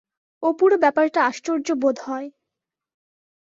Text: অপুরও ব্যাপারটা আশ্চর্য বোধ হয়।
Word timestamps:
অপুরও 0.43 0.77
ব্যাপারটা 0.77 1.19
আশ্চর্য 1.25 1.67
বোধ 1.81 1.97
হয়। 2.03 2.27